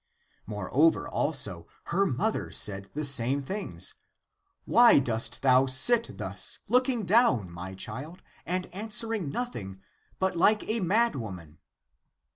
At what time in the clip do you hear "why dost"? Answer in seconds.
4.65-5.43